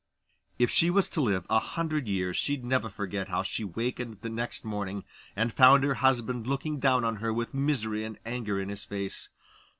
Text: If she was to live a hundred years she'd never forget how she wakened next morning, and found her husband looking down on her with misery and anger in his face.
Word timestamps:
If 0.57 0.71
she 0.71 0.89
was 0.89 1.09
to 1.09 1.21
live 1.21 1.45
a 1.47 1.59
hundred 1.59 2.07
years 2.07 2.35
she'd 2.35 2.65
never 2.65 2.89
forget 2.89 3.27
how 3.27 3.43
she 3.43 3.63
wakened 3.63 4.17
next 4.23 4.65
morning, 4.65 5.03
and 5.35 5.53
found 5.53 5.83
her 5.83 5.93
husband 6.01 6.47
looking 6.47 6.79
down 6.79 7.05
on 7.05 7.17
her 7.17 7.31
with 7.31 7.53
misery 7.53 8.03
and 8.03 8.17
anger 8.25 8.59
in 8.59 8.69
his 8.69 8.83
face. 8.83 9.29